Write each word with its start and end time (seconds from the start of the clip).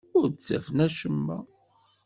Ur 0.17 0.25
d-ttafen 0.29 0.77
acemma. 0.85 1.37